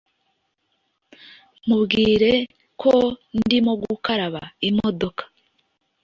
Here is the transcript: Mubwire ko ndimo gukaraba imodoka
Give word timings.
Mubwire 1.67 2.31
ko 2.81 2.93
ndimo 3.37 3.71
gukaraba 3.81 4.41
imodoka 4.69 5.23